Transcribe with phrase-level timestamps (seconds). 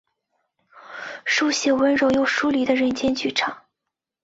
[1.25, 3.65] 书写温柔又疏离的人间剧场。